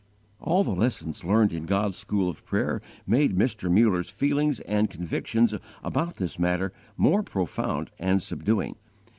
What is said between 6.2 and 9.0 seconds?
matter more profound and subduing.